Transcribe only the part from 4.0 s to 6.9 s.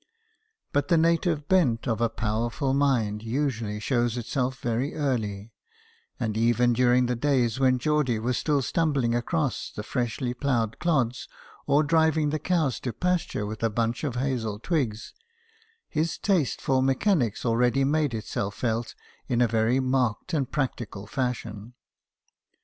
itself very early; and even